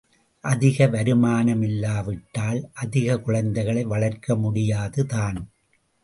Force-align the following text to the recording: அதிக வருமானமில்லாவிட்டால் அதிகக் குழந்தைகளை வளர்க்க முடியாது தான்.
அதிக 0.43 0.85
வருமானமில்லாவிட்டால் 0.87 2.63
அதிகக் 2.73 3.23
குழந்தைகளை 3.23 3.83
வளர்க்க 3.83 4.35
முடியாது 4.35 5.05
தான். 5.05 5.49